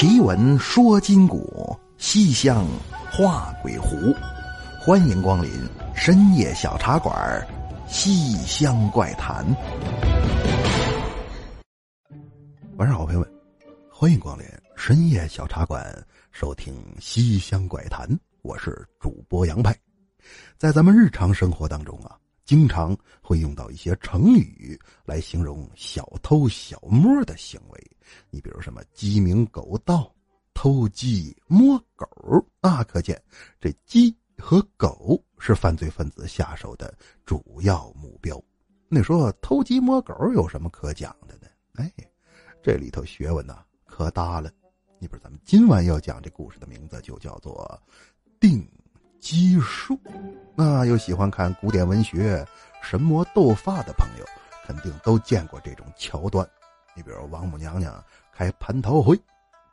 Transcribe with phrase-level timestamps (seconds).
[0.00, 2.64] 奇闻说今古，西厢
[3.10, 3.96] 画鬼狐。
[4.80, 5.50] 欢迎光临
[5.92, 7.44] 深夜小茶馆，
[7.92, 9.44] 《西厢怪谈》。
[12.76, 13.28] 晚上好，朋友们，
[13.90, 15.84] 欢迎光临深夜小茶馆，
[16.30, 18.08] 收听《西厢怪谈》。
[18.42, 19.76] 我是主播杨派。
[20.56, 22.16] 在咱们日常生活当中啊，
[22.48, 27.90] 经常会用到一些成语来形容小偷小摸的行为。
[28.30, 30.10] 你比如什么鸡鸣狗盗、
[30.54, 32.08] 偷鸡摸狗，
[32.62, 33.22] 那可见
[33.60, 38.42] 这鸡和狗是犯罪分子下手的主要目标。
[38.88, 41.48] 你说偷鸡摸狗有什么可讲的呢？
[41.74, 41.92] 哎，
[42.62, 44.50] 这里头学问呢可大了。
[44.98, 47.78] 你比如咱们今晚要讲这故事的名字就叫做
[48.40, 48.66] 《定
[49.20, 49.94] 奇术》。
[50.54, 52.46] 那有喜欢看古典文学、
[52.82, 54.24] 神魔斗法的朋友，
[54.66, 56.48] 肯定都见过这种桥段。
[56.94, 59.18] 你比如王母娘娘开蟠桃会，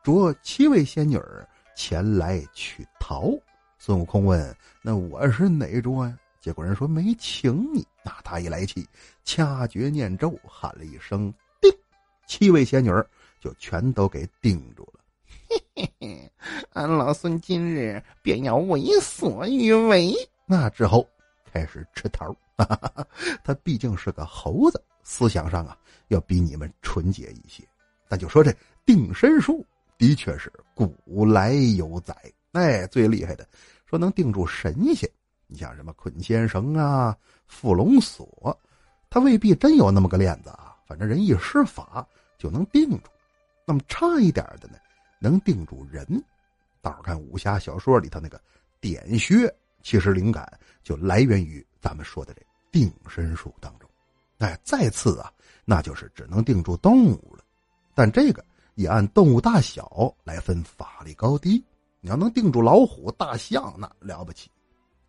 [0.03, 3.31] 捉七位仙女儿前来取桃。
[3.78, 7.86] 孙悟空问：“那我是哪桌呀？”结果人说没请你。
[8.03, 8.88] 那他一来气，
[9.23, 11.72] 掐诀念咒，喊了一声“定”，
[12.28, 13.06] 七位仙女儿
[13.39, 14.94] 就全都给定住了。
[16.76, 20.14] 俺老孙今日便要为所欲为。
[20.45, 21.08] 那之后
[21.52, 22.36] 开始吃桃。
[23.44, 24.81] 他毕竟是个猴子。
[25.02, 25.78] 思想上啊，
[26.09, 27.64] 要比你们纯洁一些。
[28.09, 28.53] 咱就说这
[28.86, 29.66] 定身术，
[29.98, 32.14] 的确是古来有载。
[32.52, 33.48] 哎，最厉害的，
[33.86, 35.09] 说能定住神仙。
[35.48, 37.16] 你像什么捆仙绳啊、
[37.50, 38.59] 缚龙锁，
[39.09, 40.76] 他未必真有那么个链子啊。
[40.86, 42.06] 反正人一施法
[42.38, 43.09] 就能定住。
[43.66, 44.78] 那么差一点的呢，
[45.22, 46.06] 能定住人。
[46.86, 48.39] 大伙看武侠小说里头那个
[48.80, 50.47] 点穴，其实灵感
[50.83, 53.89] 就来源于咱们说的这定身术当中。
[54.38, 55.33] 哎，再次啊，
[55.66, 57.44] 那就是只能定住动物了，
[57.95, 61.63] 但这个也按动物大小来分法力高低。
[62.02, 64.47] 你要能定住老虎、大象，那了不起；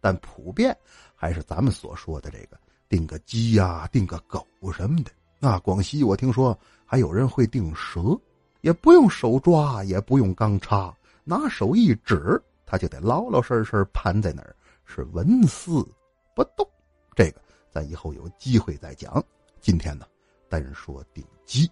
[0.01, 0.75] 但普遍
[1.15, 2.59] 还是咱们所说的这个
[2.89, 5.11] 定个鸡呀、定个狗什么的。
[5.39, 8.19] 那广西我听说还有人会定蛇，
[8.63, 15.87] 也不用手抓，也不用钢叉，拿手一指，他就得老老实实盘在那儿，是纹丝
[16.35, 16.67] 不动。
[17.15, 17.43] 这个。
[17.69, 19.23] 咱以后有机会再讲。
[19.61, 20.07] 今天呢，
[20.49, 21.71] 单说顶鸡。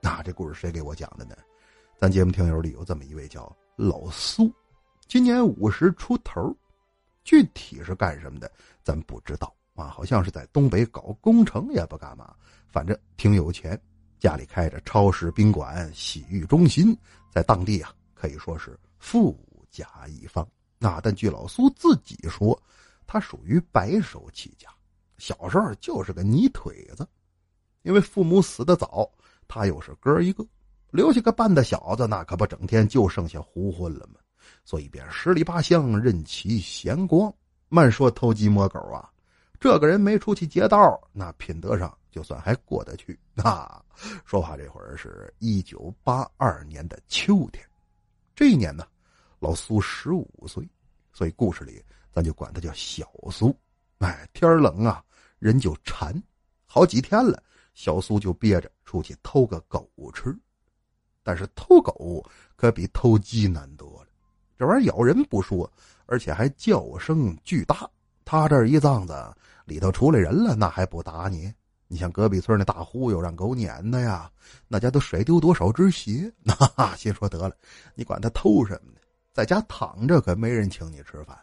[0.00, 1.36] 那这故事谁给我讲的呢？
[1.96, 4.52] 咱节目听友里有这么一位叫老苏，
[5.06, 6.52] 今年五十出头，
[7.22, 8.50] 具体是干什么的，
[8.82, 9.86] 咱不知道啊。
[9.86, 12.34] 好像是在东北搞工程，也不干嘛，
[12.66, 13.80] 反正挺有钱，
[14.18, 16.98] 家里开着超市、宾馆、洗浴中心，
[17.30, 19.38] 在当地啊可以说是富
[19.70, 20.48] 甲一方。
[20.78, 22.58] 那但据老苏自己说，
[23.06, 24.66] 他属于白手起家。
[25.18, 27.06] 小时候就是个泥腿子，
[27.82, 29.08] 因为父母死的早，
[29.46, 30.44] 他又是哥一个，
[30.90, 34.14] 留下个半大小子，那可不整天就剩下胡混了吗？
[34.64, 37.32] 所以便十里八乡任其闲逛。
[37.68, 39.08] 慢说偷鸡摸狗啊，
[39.60, 43.18] 这个人没出去劫道，那品德上就算还过得去。
[43.34, 43.70] 那
[44.24, 47.64] 说话这会儿是一九八二年的秋天，
[48.34, 48.86] 这一年呢，
[49.44, 50.66] 老苏十五岁，
[51.12, 53.54] 所以故事里咱就管他叫小苏。
[53.98, 55.04] 哎，天冷啊，
[55.38, 56.14] 人就馋，
[56.64, 57.42] 好几天了，
[57.74, 60.34] 小苏就憋着出去偷个狗吃。
[61.22, 62.24] 但是偷狗
[62.56, 64.08] 可比偷鸡难多了，
[64.58, 65.70] 这玩意儿咬人不说，
[66.06, 67.86] 而且还叫声巨大。
[68.24, 69.14] 他这一脏子
[69.66, 71.52] 里头出来人了，那还不打你？
[71.86, 74.30] 你像隔壁村那大忽悠让狗撵的呀，
[74.68, 76.32] 那家都甩丢多少只鞋？
[76.42, 77.54] 那心说得了，
[77.94, 79.00] 你管他偷什么呢？
[79.34, 81.36] 在家躺着可没人请你吃饭，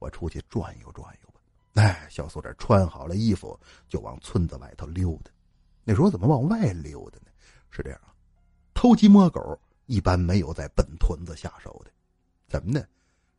[0.00, 1.40] 我出去转悠转悠吧。
[1.74, 5.30] 哎，小苏这穿好了衣服，就往村子外头溜达。
[5.84, 7.26] 那时候怎么往外溜达呢？
[7.70, 8.10] 是这样啊，
[8.74, 9.56] 偷鸡摸狗
[9.86, 11.92] 一般没有在本屯子下手的。
[12.48, 12.84] 怎么呢？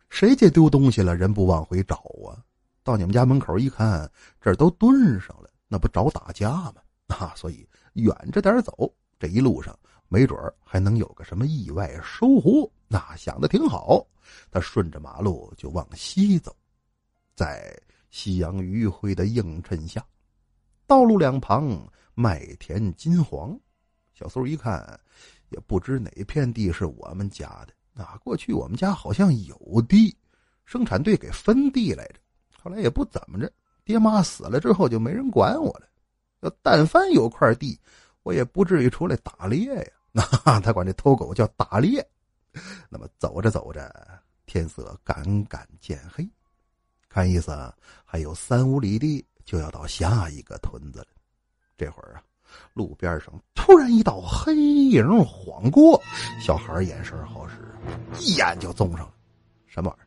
[0.10, 2.40] 谁家丢东西了，人不往回找啊？
[2.84, 6.76] 到你们家门口一看，这都蹲上了，那不找打架吗？
[7.08, 9.78] 啊，所以远着点走，这一路上
[10.10, 12.70] 没准儿还能有个什么意外收获。
[12.90, 14.06] 那想的挺好，
[14.52, 16.54] 他顺着马路就往西走，
[17.34, 17.74] 在。
[18.12, 20.04] 夕阳余晖的映衬下，
[20.88, 21.80] 道路两旁
[22.16, 23.56] 麦田金黄。
[24.16, 25.00] 小苏一看，
[25.50, 27.74] 也不知哪片地是我们家的。
[27.94, 30.18] 那过去我们家好像有地，
[30.66, 32.16] 生产队给分地来着。
[32.60, 33.54] 后来也不怎么着，
[33.86, 35.88] 爹妈死了之后就没人管我了。
[36.40, 37.80] 要但凡有块地，
[38.24, 39.92] 我也不至于出来打猎呀。
[40.44, 42.06] 那他管这偷狗叫打猎。
[42.90, 43.94] 那么走着走着，
[44.46, 46.28] 天色赶赶渐黑。
[47.08, 47.52] 看意思
[48.06, 51.08] 还有三五里地就要到下一个屯子了。
[51.78, 52.24] 这会儿啊，
[52.74, 56.02] 路边上突然一道黑影晃过，
[56.42, 57.56] 小孩眼神好使，
[58.20, 59.14] 一眼就纵上了。
[59.68, 60.06] 什么玩意儿？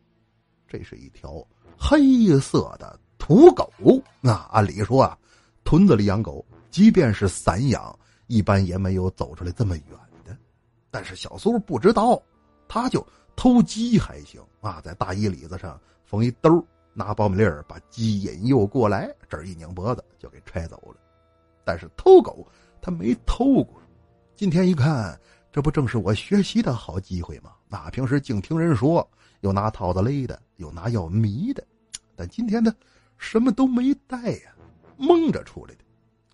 [0.69, 1.45] 这是一条
[1.79, 3.73] 黑色的土狗。
[4.21, 5.17] 那按理说啊，
[5.65, 7.97] 屯子里养狗，即便是散养，
[8.27, 9.87] 一般也没有走出来这么远
[10.25, 10.37] 的。
[10.91, 12.23] 但是小苏不知道，
[12.69, 20.97] 他就偷鸡还行啊，在大衣里子上缝一兜，拿苞米粒儿把鸡引诱过来，这儿一拧脖子就给揣走了。
[21.65, 22.47] 但是偷狗
[22.81, 23.81] 他没偷过，
[24.35, 25.19] 今天一看，
[25.51, 27.53] 这不正是我学习的好机会吗？
[27.69, 29.09] 那平时净听人说。
[29.41, 31.67] 有拿套子勒的，有拿药迷的，
[32.15, 32.73] 但今天呢，
[33.19, 34.55] 什么都没带呀，
[34.97, 35.81] 蒙着出来的，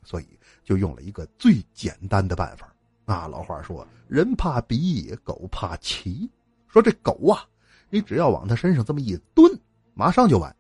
[0.05, 0.38] 所以
[0.69, 2.71] 就用了一个最简单的办法。
[3.07, 6.29] 啊，老话说，人怕比，狗怕骑。
[6.67, 7.43] 说这狗啊，
[7.89, 9.51] 你只要往它身上这么一蹲，
[9.95, 10.55] 马上就完。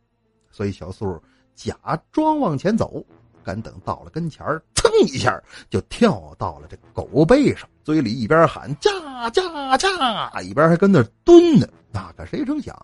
[0.50, 1.22] 所以小苏
[1.54, 1.76] 假
[2.10, 3.04] 装往前走，
[3.44, 5.38] 敢等到了跟前噌一下
[5.68, 11.68] 就跳到了这狗背上，嘴里一边喊“驾驾驾”，一边还跟那蹲呢。
[11.92, 12.74] 那可谁成想，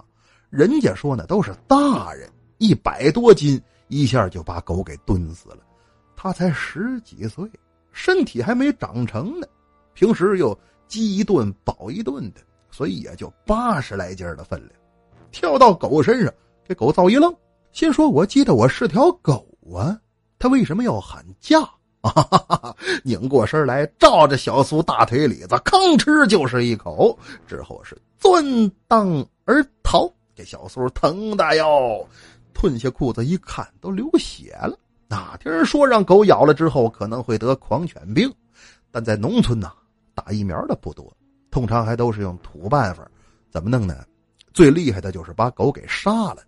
[0.50, 5.60] 人家说呢都是大人，一百多斤，一下就把狗给蹲死了。
[6.24, 7.46] 他才十几岁，
[7.92, 9.46] 身体还没长成呢，
[9.92, 12.40] 平时又饥一顿饱一顿的，
[12.70, 14.70] 所以也就八十来斤的分量。
[15.30, 16.32] 跳到狗身上，
[16.66, 17.30] 给狗造一愣，
[17.72, 20.00] 心说：“我记得我是条狗啊，
[20.38, 21.58] 他为什么要喊驾？”
[22.00, 22.74] 啊！
[23.02, 28.42] 拧过身来，照着小苏大腿里子，吭哧就是一口，之后是钻
[28.88, 32.08] 裆而逃，给小苏疼的哟！
[32.54, 34.78] 褪下裤子一看，都流血了。
[35.14, 38.28] 哪听人说，让狗咬了之后可能会得狂犬病，
[38.90, 39.72] 但在农村呐，
[40.12, 41.16] 打疫苗的不多，
[41.52, 43.08] 通常还都是用土办法。
[43.48, 44.04] 怎么弄呢？
[44.52, 46.38] 最厉害的就是把狗给杀了，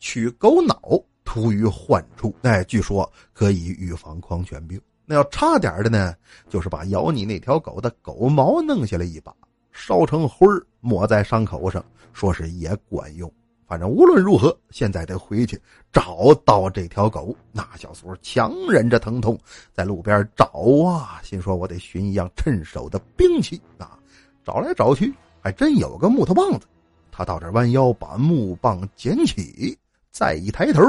[0.00, 0.80] 取狗脑
[1.24, 4.80] 涂于患处，哎，据说可以预防狂犬病。
[5.06, 6.12] 那要差点的呢，
[6.48, 9.32] 就是把咬你那条狗的狗毛弄下来一把，
[9.70, 10.48] 烧成灰
[10.80, 13.32] 抹在伤口上，说是也管用。
[13.70, 15.56] 反正无论如何，现在得回去
[15.92, 17.32] 找到这条狗。
[17.52, 19.38] 那小苏强忍着疼痛，
[19.72, 20.46] 在路边找
[20.84, 23.96] 啊，心说我得寻一样趁手的兵器啊。
[24.44, 26.66] 找来找去，还真有个木头棒子。
[27.12, 29.78] 他到这弯腰把木棒捡起，
[30.10, 30.82] 再一抬头，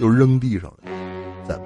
[0.00, 0.78] 又扔地上了。
[1.46, 1.64] 怎么？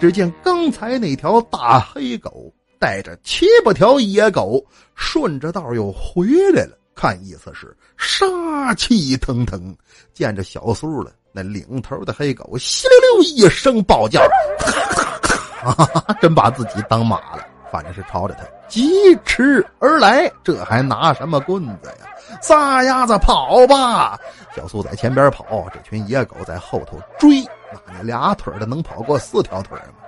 [0.00, 4.64] 只见刚才那条大黑狗带着七八条野狗
[4.94, 9.74] 顺着道又回来了，看意思是杀气腾腾。
[10.12, 14.20] 见着小苏了，那领头的黑狗稀溜溜一声暴叫，
[14.58, 17.46] 咔咔咔真把自己当马了。
[17.72, 22.06] 反正是朝着他疾驰而来，这还拿什么棍子呀？
[22.42, 24.18] 撒丫子跑吧！
[24.54, 27.42] 小苏在前边跑，这群野狗在后头追。
[27.72, 30.04] 那你俩腿的能跑过四条腿吗？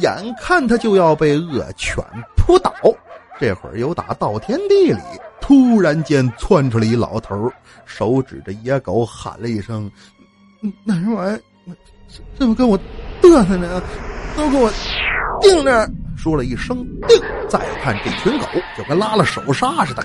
[0.00, 2.02] 眼看他就要被恶犬
[2.36, 2.74] 扑倒，
[3.38, 5.00] 这会儿又打稻田地里
[5.40, 7.52] 突然间窜出来一老头，
[7.84, 9.90] 手指着野狗喊了一声
[10.84, 11.40] ：“那什么玩意儿？
[12.38, 12.78] 怎么跟我
[13.22, 13.82] 嘚瑟呢？
[14.36, 14.70] 都给我
[15.40, 18.46] 定那儿！”说了一声“定”，再看这群狗
[18.76, 20.02] 就跟拉了手刹似的，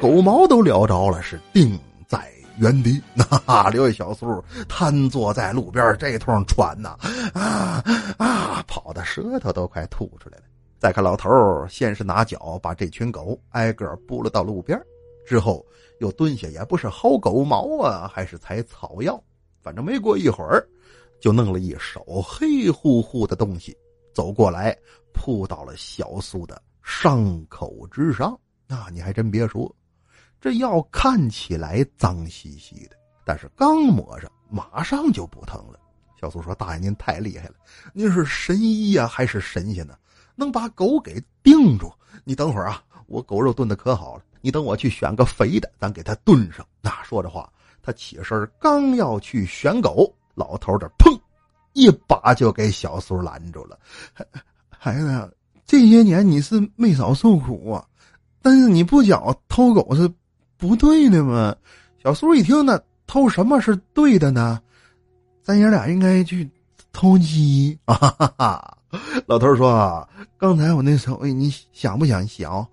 [0.00, 2.20] 狗毛都撩着了，是定在。
[2.58, 6.96] 原地，那刘小苏瘫坐在路边，这通喘呐，
[7.32, 7.82] 啊
[8.16, 10.42] 啊，跑的舌头都快吐出来了。
[10.78, 14.80] 再看老头先是拿脚把这群狗挨个拨了到路边，
[15.26, 15.66] 之后
[15.98, 19.20] 又蹲下，也不是薅狗毛啊，还是采草药，
[19.60, 20.64] 反正没过一会儿，
[21.20, 23.76] 就弄了一手黑乎乎的东西，
[24.14, 24.76] 走过来
[25.12, 28.38] 扑到了小苏的伤口之上。
[28.68, 29.74] 那你还真别说。
[30.40, 35.80] 这药看起来脏兮兮的，但是刚抹上，马上就不疼了。
[36.20, 37.54] 小苏说：“大爷，您太厉害了，
[37.92, 39.96] 您是神医呀，还是神仙呢？
[40.38, 41.92] 能把狗给定住？
[42.24, 47.52] 你等会儿啊，我狗肉炖的可好了，你等我去选个肥的，咱给它炖上。”那说着话，
[47.82, 51.20] 他起身刚要去选狗，老头这砰，
[51.72, 53.78] 一把就给小苏拦住了。
[54.70, 57.84] 孩子，这些年你是没少受苦啊，
[58.40, 60.08] 但是你不讲偷狗是。
[60.60, 61.54] 不对的嘛！
[62.02, 64.60] 小苏一听呢，偷什么是对的呢？
[65.40, 66.50] 咱爷俩应该去
[66.92, 67.94] 偷鸡啊！
[67.94, 68.77] 哈 哈
[69.26, 72.66] 老头说：“刚才我那手艺，你想不想学？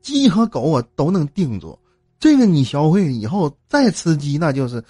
[0.00, 1.78] 鸡和狗我都能定住。
[2.18, 4.82] 这个你学会以后再吃鸡，那就是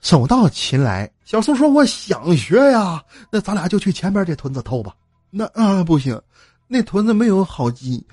[0.00, 4.94] 手到擒来。”小苏说：“我想学呀，那咱俩就去前边这屯子偷吧。”
[5.30, 6.20] 那啊不行，
[6.66, 8.04] 那屯子没有好鸡，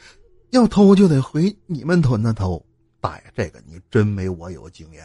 [0.51, 2.63] 要偷就得回你们屯子偷。
[3.01, 5.03] 大爷，这个你真没我有经验。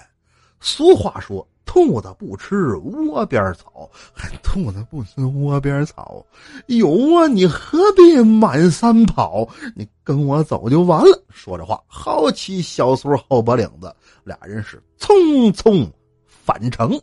[0.60, 6.24] 俗话说，兔子不吃窝边草，还兔子不吃窝边草，
[6.66, 9.48] 有啊，你何必满山跑？
[9.74, 11.24] 你跟我走就完了。
[11.30, 15.90] 说着话，薅起小苏后脖领子，俩人是匆匆
[16.26, 17.00] 返程。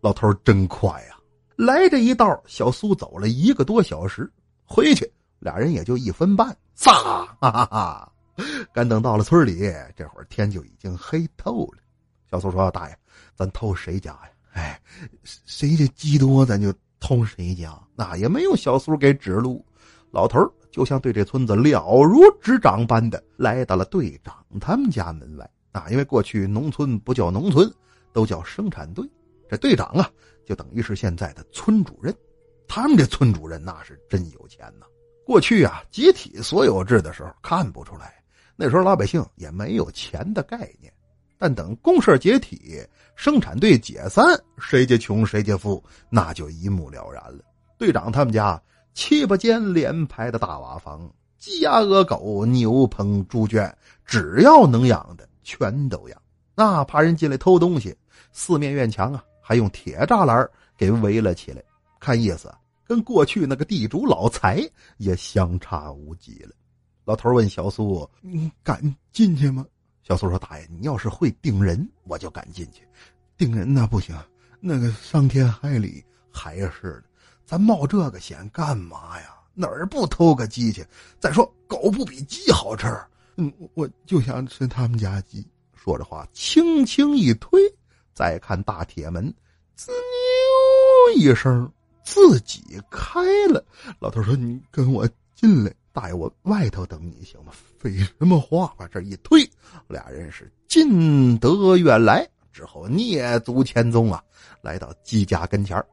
[0.00, 1.16] 老头真快呀！
[1.56, 4.30] 来这一道，小苏走了一个多小时，
[4.64, 6.56] 回去俩人也就一分半。
[6.74, 6.92] 撒，
[7.40, 8.12] 哈哈哈！
[8.72, 9.58] 赶等到了村里，
[9.96, 11.78] 这会儿天就已经黑透了。
[12.30, 12.98] 小苏说：“大爷。”
[13.36, 14.30] 咱偷谁家呀？
[14.52, 14.80] 哎，
[15.22, 17.78] 谁家鸡多，咱就偷谁家。
[17.94, 19.64] 那也没有小苏给指路，
[20.10, 25.48] 老头就像对这村子了如指掌般的来到了队长他们家门外。
[25.72, 27.72] 啊，因为过去农村不叫农村，
[28.12, 29.08] 都叫生产队。
[29.48, 30.10] 这队长啊，
[30.44, 32.14] 就等于是现在的村主任。
[32.66, 34.86] 他们这村主任那是真有钱呐。
[35.24, 38.14] 过去啊，集体所有制的时候看不出来，
[38.56, 40.92] 那时候老百姓也没有钱的概念。
[41.38, 42.84] 但等公社解体。
[43.14, 44.24] 生产队解散，
[44.58, 47.44] 谁家穷谁家富，那就一目了然了。
[47.76, 48.62] 队长他们家
[48.94, 56.22] 七八间连排的大瓦房，鸡鸭鹅狗、牛棚猪圈，只要能养的全都养。
[56.54, 57.92] 那怕人进来偷东西，
[58.30, 61.60] 四面院墙啊，还用铁栅栏给围了起来。
[61.98, 62.54] 看意思，
[62.86, 64.60] 跟过去那个地主老财
[64.98, 66.50] 也相差无几了。
[67.04, 68.80] 老头问小苏：“你敢
[69.12, 69.66] 进去吗？”
[70.08, 72.82] 小苏说：“大爷，你要是会盯人，我就敢进去。
[73.36, 74.16] 盯人那不行，
[74.58, 76.02] 那个伤天害理。
[76.30, 77.04] 还是的，
[77.44, 79.34] 咱冒这个险干嘛呀？
[79.52, 80.82] 哪儿不偷个鸡去？
[81.20, 82.86] 再说狗不比鸡好吃。
[83.36, 85.46] 嗯，我就想吃他们家鸡。”
[85.76, 87.60] 说着话，轻轻一推，
[88.14, 89.32] 再看大铁门，
[89.74, 91.70] 滋溜一声，
[92.02, 93.62] 自己开了。
[93.98, 97.52] 老头说：“你跟我进来。”大爷，我外头等你行吗？
[97.76, 98.72] 废什么话！
[98.78, 99.40] 把这一推，
[99.88, 104.22] 俩人是进得远来之后蹑足潜踪啊，
[104.62, 105.84] 来到鸡家跟前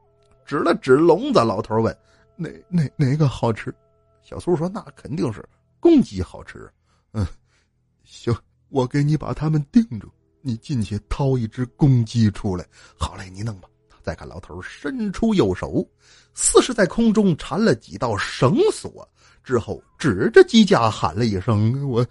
[0.44, 1.40] 指了指笼子。
[1.40, 1.92] 老头问
[2.38, 3.74] ：“哪哪哪个好吃？”
[4.22, 5.44] 小苏说：“那肯定是
[5.80, 6.70] 公鸡好吃。”
[7.10, 7.26] 嗯，
[8.04, 8.32] 行，
[8.68, 10.08] 我给你把他们定住，
[10.40, 12.64] 你进去掏一只公鸡出来。
[12.96, 13.68] 好嘞，你弄吧。
[14.06, 15.84] 再看老头伸出右手，
[16.32, 19.06] 似是在空中缠了几道绳索。
[19.42, 22.06] 之后，指着鸡架喊了一声：“我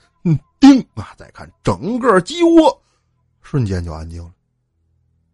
[0.59, 2.83] 叮啊！”再看整个鸡窝，
[3.41, 4.33] 瞬间就安静了。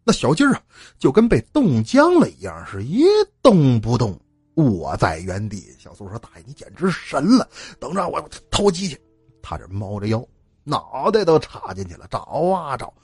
[0.04, 0.62] 那小鸡儿啊，
[1.00, 3.06] 就跟被冻僵了一样，是一
[3.42, 4.16] 动不动，
[4.54, 5.74] 卧在原地。
[5.80, 7.48] 小苏说：“大爷，你简直神了！
[7.80, 8.20] 等着我
[8.52, 8.96] 偷鸡去。”
[9.42, 10.24] 他这猫着腰，
[10.62, 12.18] 脑袋都插进去了，找
[12.54, 12.94] 啊找，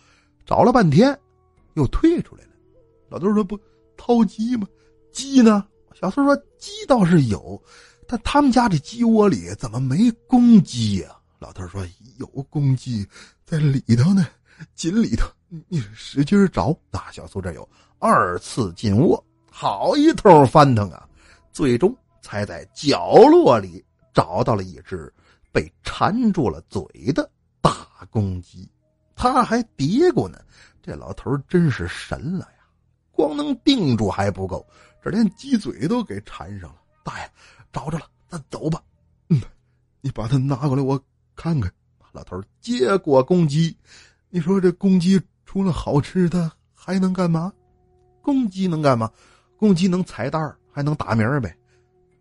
[0.46, 1.18] 找了半天，
[1.74, 2.50] 又退出来了。
[3.08, 3.58] 老头说：“不
[3.96, 4.66] 掏鸡吗？
[5.10, 5.66] 鸡呢？”
[5.98, 7.60] 小苏说：“鸡倒是有。”
[8.06, 11.10] 但他们家这鸡窝里怎么没公鸡呀？
[11.38, 11.86] 老头说
[12.18, 13.06] ：“有公鸡
[13.44, 14.26] 在里头呢，
[14.74, 15.28] 井里头，
[15.68, 21.08] 你使劲找。”大小苏这有二次进窝，好一通翻腾啊！
[21.52, 23.84] 最终才在角落里
[24.14, 25.12] 找到了一只
[25.52, 27.28] 被缠住了嘴的
[27.60, 28.68] 大公鸡。
[29.16, 30.38] 他还嘀咕呢
[30.82, 32.48] ：“这老头真是神了！
[33.18, 34.64] 光能定住还不够，
[35.02, 37.28] 这连鸡嘴都给缠上了。”大爷。
[37.70, 38.82] 找着了，那走吧。
[39.28, 39.42] 嗯，
[40.00, 40.98] 你把它拿过来，我
[41.36, 41.70] 看看。
[42.12, 43.76] 老头接过公鸡，
[44.30, 47.52] 你说这公鸡除了好吃，的还能干嘛？
[48.22, 49.10] 公鸡能干嘛？
[49.58, 51.54] 公鸡能踩蛋儿，还能打鸣呗。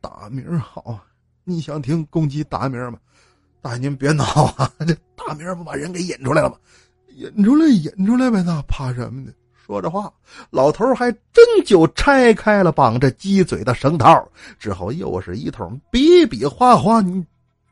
[0.02, 1.00] 打鸣好，
[1.46, 3.00] 你想听公鸡打鸣吗？
[3.62, 4.26] 大爷您别闹
[4.58, 4.70] 啊！
[4.80, 6.58] 这打鸣不把人给引出来了吗？
[7.16, 9.32] 引出来，引出来呗，那怕什么呢？
[9.68, 10.10] 说着话，
[10.50, 14.26] 老头还真就拆开了绑着鸡嘴的绳套，
[14.58, 17.22] 之后又是一通比比划划，你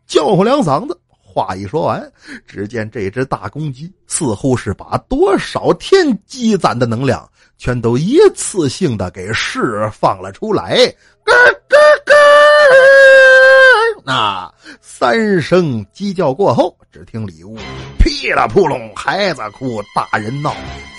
[0.05, 0.99] 叫唤两嗓子。
[1.09, 2.11] 话一说完，
[2.45, 10.75] 只见这只大公鸡似乎是把多少天积攒的能量，全都一次性的给释放了出来，
[11.23, 11.33] 咯
[11.69, 12.13] 咯咯！
[14.03, 17.57] 那三声鸡叫过后，只听里屋
[17.99, 20.53] 噼里扑隆，孩子哭，大人闹。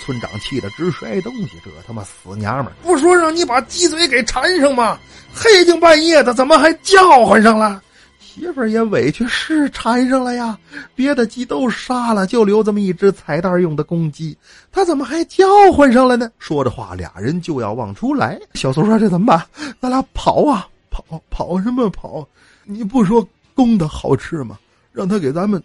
[0.05, 4.97] 村长气得直摔东西，这他妈死娘们不说让你把鸡嘴给缠上吗？
[5.33, 7.81] 黑更半夜的，怎么还叫唤上了？
[8.19, 10.57] 媳妇儿也委屈，是缠上了呀。
[10.95, 14.37] 别的鸡都杀了，就留这么一只彩蛋用的公鸡，
[14.71, 16.31] 他怎么还叫唤上了呢？
[16.39, 18.39] 说着话，俩人就要往出来。
[18.53, 19.43] 小苏说：“这怎么办？
[19.81, 22.25] 咱俩跑啊，跑跑什么跑？
[22.67, 24.59] 你不说公的好吃吗？
[24.91, 25.61] 让他给咱们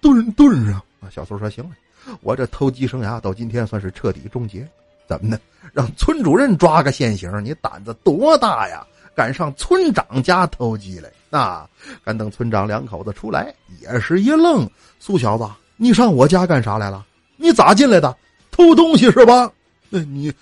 [0.00, 1.70] 炖炖上。”啊，小苏说：“行了。”
[2.22, 4.66] 我这偷鸡生涯到今天算是彻底终结，
[5.08, 5.38] 怎么呢？
[5.72, 8.86] 让村主任抓个现行，你胆子多大呀？
[9.14, 11.10] 敢上村长家偷鸡来？
[11.30, 11.68] 啊！
[12.04, 14.68] 敢等村长两口子出来，也是一愣。
[15.00, 15.44] 苏小子，
[15.76, 17.04] 你上我家干啥来了？
[17.36, 18.16] 你咋进来的？
[18.52, 19.50] 偷东西是吧？
[19.88, 20.32] 那你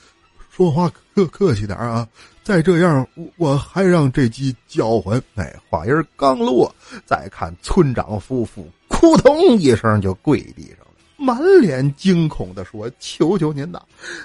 [0.50, 2.06] 说话客客气点啊！
[2.44, 5.20] 再这样，我我还让这鸡叫唤。
[5.34, 6.72] 哎，话音刚落，
[7.06, 13.80] 再看村长夫妇，扑通一声就跪地上了，满脸惊恐的说：“求求您呐，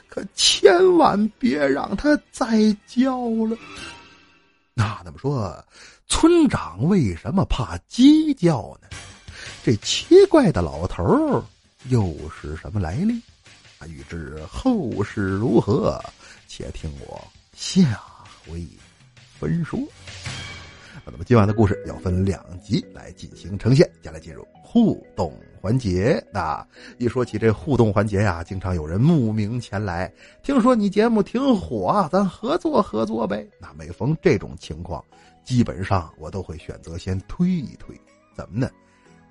[0.09, 3.57] 可千万别让他再叫了。”
[4.75, 5.63] 那那么说，
[6.07, 8.89] 村长为什么怕鸡叫呢？
[9.63, 11.41] 这奇怪的老头
[11.87, 13.13] 又是什么来历？
[13.87, 16.03] 欲知后事如何，
[16.49, 18.01] 且听我下
[18.49, 18.65] 回
[19.39, 19.79] 分说。
[21.05, 26.23] 那么今晚的故事要分两集来进行呈现，接下来进入互动环节。
[26.31, 26.65] 那
[26.97, 30.11] 一说起这互动环节呀，经常有人慕名前来，
[30.43, 33.47] 听说你节目挺火，咱合作合作呗。
[33.59, 35.03] 那每逢这种情况，
[35.43, 37.99] 基本上我都会选择先推一推。
[38.35, 38.69] 怎么呢？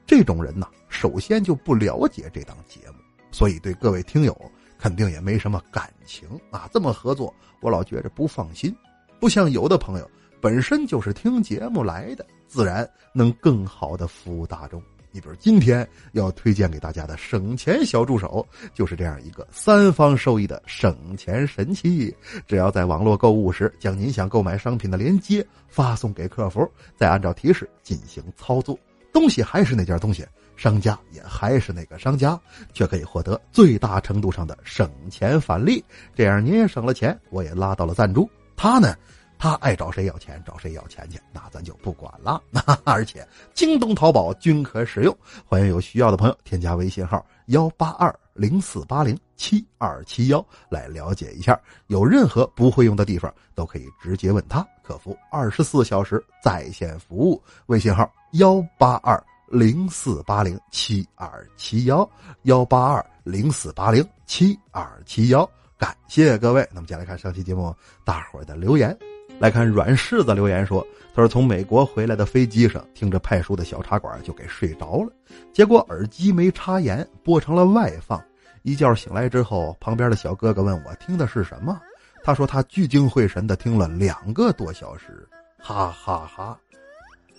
[0.06, 2.94] 这种人呢，首先就不了解这档节目，
[3.30, 4.36] 所以对各位听友
[4.78, 6.68] 肯定也没什么感情啊。
[6.72, 8.74] 这么合作，我老觉着不放心。
[9.20, 10.10] 不像有的朋友
[10.40, 14.80] 本身就是听节目来的，自然能更好的服务大众。
[15.10, 22.14] 你比如今天要推荐给大家的省钱小助手，就是这样一个三方受益的省钱神器。
[22.46, 28.78] 只要在网络购物时，将您想购买商品的链接发送给客服，再按照提示进行操作。
[29.12, 30.24] 东西还是那件东西，
[30.56, 32.38] 商家也还是那个商家，
[32.72, 35.82] 却可以获得最大程度上的省钱返利。
[36.14, 38.30] 这样您也省了钱，我也拉到了赞助。
[38.58, 38.96] 他呢，
[39.38, 42.42] 他爱找谁要钱找谁要钱去，那咱就不管了。
[42.84, 45.16] 而且京东、淘宝均可使用。
[45.46, 51.58] 欢迎有需要的朋友添加微信号幺八二零四八零七二七幺来了解一下。
[51.86, 54.66] 有任何不会用的地方，都可以直接问他。
[54.82, 62.10] 客服二十四小时在线服务，微信号幺八二零四八零七二七幺
[62.42, 65.48] 幺八二零四八零七二七幺，
[65.78, 66.68] 感谢各位。
[66.74, 68.96] 那么接下来看上期节目大伙儿的留言，
[69.38, 75.12] 来看软柿子留言说，他说从美国回来的飞机上，听着派叔的小茶馆就给睡着了，
[75.52, 78.22] 结果耳机没插严，播成了外放，
[78.62, 81.80] 一觉醒来之后，旁边的小哥哥问我听的是什么。
[82.24, 85.26] 他说他聚精会神的听了两个多小时，
[85.58, 86.58] 哈哈哈！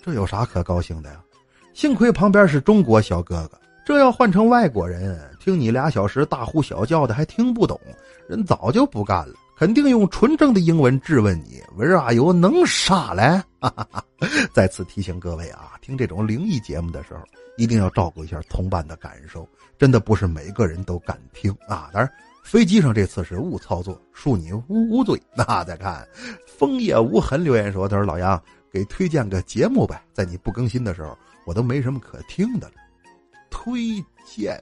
[0.01, 1.21] 这有啥可高兴的呀？
[1.73, 7.81] 幸亏旁边是中国小哥哥，这要换成外国人，听你俩小时大呼小叫的还听不懂，
[8.27, 12.31] 人早就不干了，肯定用纯正的英文质问你：“Where are you？
[12.31, 13.23] 能啥嘞？”
[13.59, 14.05] 哈哈哈！
[14.53, 17.21] 再次提醒各位啊，听这种灵异节目的时候，
[17.57, 19.49] 一定要照顾一下同伴的感受，
[19.79, 21.89] 真的不是每个人都敢听啊！
[21.91, 22.11] 当然。
[22.43, 25.19] 飞机上这次是误操作，恕你无无罪。
[25.35, 26.07] 那再看，
[26.45, 28.39] 枫叶无痕留言说：“他说老杨
[28.71, 32.73] 给推荐个节目呗，在你不更新的时候，我都没什么可听的了。
[33.49, 34.61] 推荐，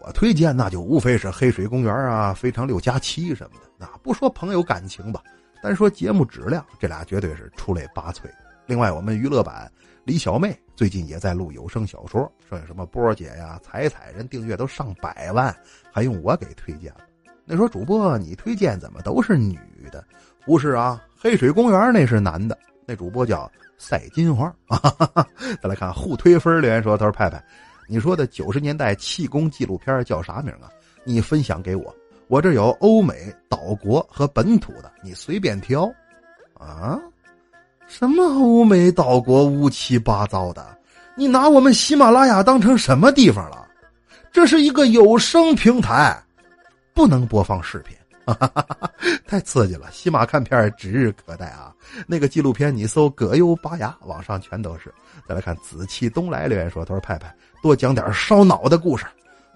[0.00, 3.70] 我推荐那就无非是黑水公园啊、非常六加七什么的。
[3.78, 5.22] 那不说朋友感情吧，
[5.62, 8.22] 单说节目质量，这俩绝对是出类拔萃。
[8.66, 9.70] 另外，我们娱乐版。”
[10.02, 15.54] 李小妹最近也在录有声小说，剩下什么波姐呀、彩彩，人订阅都上百万，
[15.92, 17.00] 还用我给推荐了？
[17.44, 19.58] 那说主播你推荐怎么都是女
[19.92, 20.02] 的？
[20.46, 23.48] 不是啊，黑水公园那是男的，那主播叫
[23.80, 25.26] 赛金花啊。
[25.62, 27.42] 再来看互推分留言说：“他说派派，
[27.88, 30.68] 你说的九十年代气功纪录片叫啥名啊？
[31.02, 31.92] 你分享给我，
[32.28, 35.90] 我这有欧美、岛国和本土的，你随便挑。”
[36.54, 37.00] 啊？
[37.88, 40.76] 什么欧美岛国乌七八糟的？
[41.16, 43.66] 你拿我们喜马拉雅当成什么地方了？
[44.30, 46.22] 这是一个有声平台，
[46.94, 47.96] 不能播放视频，
[49.26, 49.90] 太刺激了！
[49.90, 51.74] 喜马看片指日可待啊！
[52.06, 54.92] 那个纪录片你搜“葛优拔牙”，网上全都是。
[55.28, 59.06] 再来看紫气东来留言说：“他说派派多讲点烧脑的故事，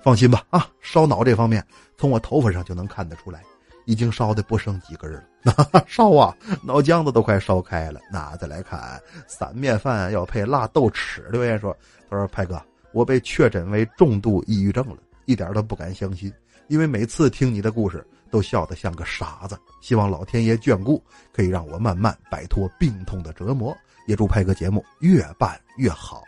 [0.02, 1.64] 放心吧啊，烧脑这方面
[1.96, 3.42] 从我头发上就能看得出来。”
[3.86, 5.22] 已经烧的不剩几根了，
[5.86, 8.00] 烧啊，脑浆子都快烧开了。
[8.10, 11.22] 那再来看散面饭要配辣豆豉。
[11.28, 11.76] 留言说
[12.08, 12.58] ：“他说派哥，
[12.92, 14.96] 我被确诊为重度抑郁症了，
[15.26, 16.32] 一点都不敢相信，
[16.68, 18.02] 因为每次听你的故事
[18.34, 19.56] 都笑得像个傻子。
[19.80, 21.00] 希望老天爷眷顾，
[21.32, 23.72] 可以让我慢慢摆脱病痛的折磨。
[24.08, 26.24] 也祝派哥节目越办越好。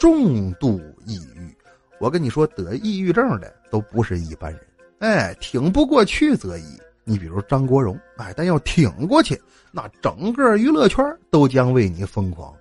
[0.00, 1.56] 重度抑郁，
[2.00, 4.60] 我跟你说，得抑郁症的都不是一般人。”
[4.98, 6.76] 哎，挺不过去则已。
[7.04, 9.40] 你比如张国荣，哎，但要挺过去，
[9.70, 12.52] 那整个娱乐圈都将为你疯狂。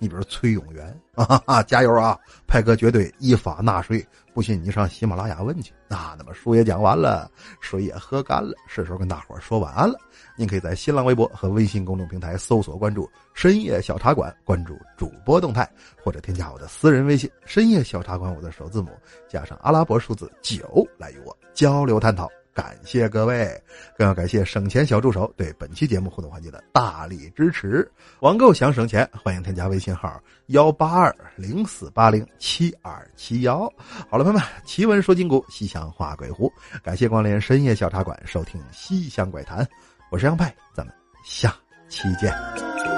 [0.00, 2.18] 你比如崔永元，啊哈哈，加油啊！
[2.46, 6.16] 派哥绝对依法纳税，不信你上喜马拉雅问去啊。
[6.18, 9.98] 那么书也讲完了，水也喝干了，是时候跟大伙儿说晚安了。
[10.36, 15.70] 您可以在新浪微博和微信公众平台搜索关注“深夜小茶馆”，关注主播动态，
[16.02, 18.88] 或者添加我的私人微信“深夜小茶馆”，我的首字母
[19.28, 22.26] 加上阿拉伯数字九，来与我交流探讨。
[22.52, 23.60] 感谢各位，
[23.96, 27.88] 更要感谢省钱小助手对本期节目互动环节的大力支持。
[28.20, 33.72] 网购想省钱，欢迎添加微信号幺八二零四八零七二七幺。
[34.10, 39.66] 好了，朋友们，奇闻说今古，西厢画鬼狐，感谢光临深夜小茶馆，收听西厢怪谈。
[40.10, 40.92] 我是杨派，咱们
[41.24, 41.54] 下
[41.88, 42.89] 期见。